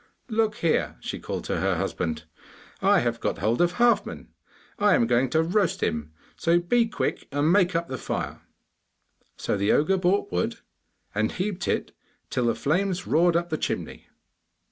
'Look 0.29 0.55
here!' 0.55 0.95
she 0.99 1.19
called 1.19 1.43
to 1.43 1.57
her 1.59 1.75
husband, 1.75 2.23
'I 2.81 3.01
have 3.01 3.19
got 3.19 3.37
hold 3.37 3.61
of 3.61 3.73
Halfman. 3.73 4.29
I 4.79 4.95
am 4.95 5.05
going 5.05 5.29
to 5.29 5.43
roast 5.43 5.83
him, 5.83 6.11
so 6.35 6.57
be 6.59 6.87
quick 6.87 7.27
and 7.31 7.51
make 7.51 7.75
up 7.75 7.87
the 7.87 7.99
fire!' 7.99 8.41
So 9.37 9.55
the 9.55 9.71
ogre 9.71 9.97
brought 9.97 10.31
wood, 10.31 10.57
and 11.13 11.33
heaped 11.33 11.67
it 11.67 11.89
up 11.89 11.95
till 12.31 12.45
the 12.47 12.55
flames 12.55 13.05
roared 13.05 13.35
up 13.35 13.49
the 13.51 13.59
chimney. 13.59 14.07